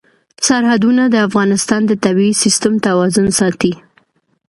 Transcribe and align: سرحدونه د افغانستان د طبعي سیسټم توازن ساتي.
سرحدونه 0.47 1.03
د 1.09 1.15
افغانستان 1.27 1.81
د 1.87 1.91
طبعي 2.03 2.31
سیسټم 2.43 2.73
توازن 2.87 3.27
ساتي. 3.39 3.73